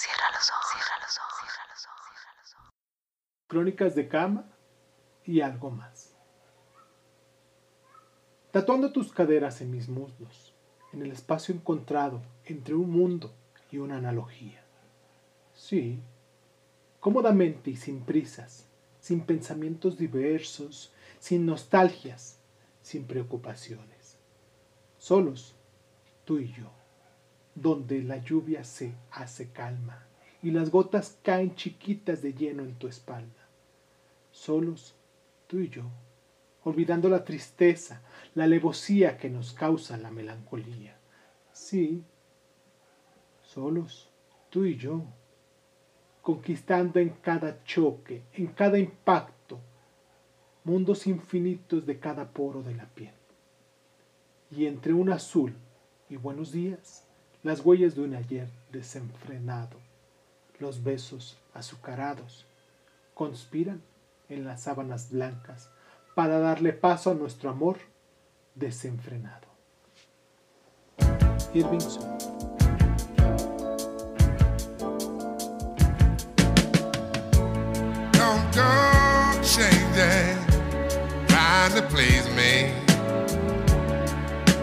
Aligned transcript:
Cierra 0.00 0.30
los 0.32 0.48
ojos, 0.48 0.66
cierra 0.72 0.96
los 1.02 1.18
ojos, 1.18 1.40
cierra 1.42 2.40
los 2.40 2.54
ojos. 2.54 2.70
Crónicas 3.48 3.94
de 3.94 4.08
cama 4.08 4.50
y 5.24 5.42
algo 5.42 5.70
más. 5.70 6.16
Tatuando 8.50 8.92
tus 8.92 9.12
caderas 9.12 9.60
en 9.60 9.70
mis 9.70 9.90
muslos, 9.90 10.54
en 10.94 11.02
el 11.02 11.12
espacio 11.12 11.54
encontrado 11.54 12.22
entre 12.46 12.74
un 12.74 12.90
mundo 12.90 13.34
y 13.70 13.76
una 13.76 13.98
analogía. 13.98 14.64
Sí, 15.52 16.02
cómodamente 16.98 17.72
y 17.72 17.76
sin 17.76 18.06
prisas, 18.06 18.70
sin 19.00 19.26
pensamientos 19.26 19.98
diversos, 19.98 20.94
sin 21.18 21.44
nostalgias, 21.44 22.40
sin 22.80 23.06
preocupaciones. 23.06 24.16
Solos, 24.96 25.56
tú 26.24 26.38
y 26.38 26.50
yo, 26.54 26.79
donde 27.54 28.02
la 28.02 28.18
lluvia 28.18 28.64
se 28.64 28.94
hace 29.10 29.50
calma 29.50 30.06
y 30.42 30.50
las 30.50 30.70
gotas 30.70 31.18
caen 31.22 31.54
chiquitas 31.54 32.22
de 32.22 32.32
lleno 32.32 32.62
en 32.62 32.74
tu 32.74 32.88
espalda. 32.88 33.48
Solos, 34.30 34.94
tú 35.46 35.58
y 35.58 35.68
yo, 35.68 35.84
olvidando 36.64 37.08
la 37.08 37.24
tristeza, 37.24 38.02
la 38.34 38.44
alevosía 38.44 39.18
que 39.18 39.28
nos 39.28 39.52
causa 39.52 39.96
la 39.96 40.10
melancolía. 40.10 40.96
Sí, 41.52 42.04
solos, 43.42 44.08
tú 44.48 44.64
y 44.64 44.76
yo, 44.76 45.02
conquistando 46.22 47.00
en 47.00 47.10
cada 47.10 47.62
choque, 47.64 48.22
en 48.32 48.48
cada 48.48 48.78
impacto, 48.78 49.58
mundos 50.64 51.06
infinitos 51.06 51.84
de 51.86 51.98
cada 51.98 52.30
poro 52.30 52.62
de 52.62 52.74
la 52.74 52.86
piel. 52.86 53.14
Y 54.50 54.66
entre 54.66 54.92
un 54.92 55.10
azul 55.10 55.54
y 56.08 56.16
buenos 56.16 56.52
días, 56.52 57.06
las 57.42 57.60
huellas 57.64 57.94
de 57.94 58.02
un 58.02 58.14
ayer 58.14 58.48
desenfrenado, 58.70 59.78
los 60.58 60.82
besos 60.82 61.38
azucarados, 61.54 62.46
conspiran 63.14 63.82
en 64.28 64.44
las 64.44 64.62
sábanas 64.62 65.10
blancas 65.10 65.70
para 66.14 66.38
darle 66.38 66.72
paso 66.72 67.10
a 67.10 67.14
nuestro 67.14 67.50
amor 67.50 67.78
desenfrenado. 68.54 69.48
Irving. 71.52 71.80
Don't 78.12 78.54
go 78.54 79.40
trying 81.26 81.74
to 81.74 81.82
please 81.88 82.28
me. 82.36 82.72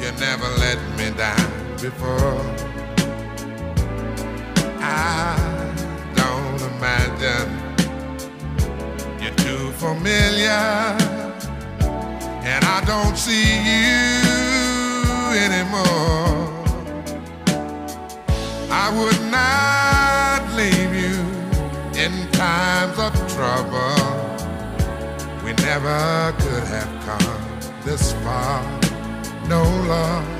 You 0.00 0.10
never 0.18 0.48
let 0.58 0.78
me 0.96 1.10
down 1.16 1.59
before. 1.80 2.40
I 4.82 5.34
don't 6.14 6.60
imagine 6.72 7.48
you're 9.18 9.34
too 9.36 9.70
familiar, 9.72 10.60
and 12.44 12.64
I 12.64 12.82
don't 12.84 13.16
see 13.16 13.56
you 13.70 14.12
anymore. 15.46 16.50
I 18.70 18.86
would 18.98 19.22
not 19.30 20.54
leave 20.54 20.92
you 20.92 21.16
in 21.98 22.30
times 22.32 22.98
of 22.98 23.12
trouble. 23.32 23.96
We 25.44 25.54
never 25.64 26.34
could 26.40 26.64
have 26.64 26.92
come 27.06 27.82
this 27.84 28.12
far. 28.22 28.62
No 29.48 29.62
love. 29.88 30.39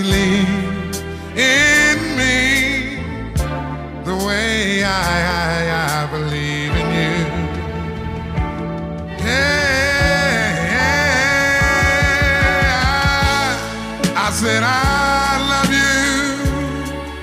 said 14.41 14.63
I 14.63 15.37
love 15.53 15.71
you. 15.81 15.93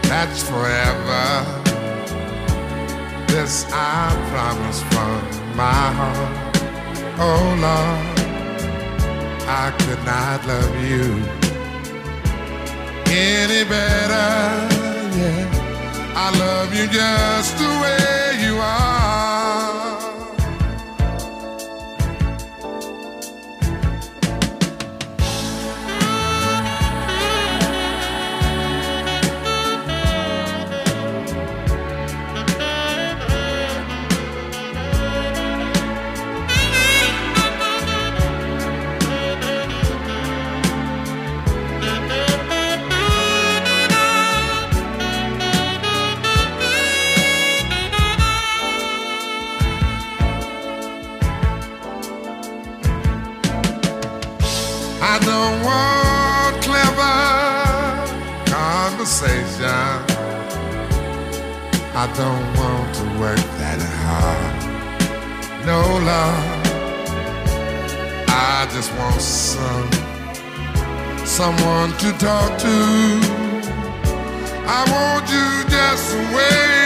That's 0.09 0.41
forever. 0.51 1.27
This 3.27 3.67
I 3.73 4.07
promise 4.31 4.81
from 4.91 5.19
my 5.57 5.85
heart. 5.99 6.57
Oh 7.19 7.47
Lord. 7.65 8.19
I 9.65 9.67
could 9.83 10.03
not 10.05 10.47
love 10.47 10.77
you 10.93 11.07
any 13.11 13.63
better. 13.75 14.31
Yeah, 15.19 16.15
I 16.25 16.27
love 16.39 16.71
you 16.73 16.87
just 16.87 17.59
the 17.59 17.78
I 55.11 55.19
don't 55.21 55.59
want 55.65 56.63
clever 56.69 57.17
conversation. 58.45 60.05
I 61.95 62.05
don't 62.21 62.47
want 62.61 62.95
to 62.95 63.05
work 63.19 63.43
that 63.57 63.81
hard. 64.05 64.55
No 65.65 65.81
love. 66.11 66.45
I 68.29 68.69
just 68.75 68.93
want 68.99 69.23
some 69.23 69.91
someone 71.27 71.91
to 72.03 72.13
talk 72.19 72.59
to. 72.59 72.77
I 74.77 74.81
want 74.93 75.25
you 75.31 75.71
just 75.71 76.13
the 76.13 76.19
way. 76.37 76.78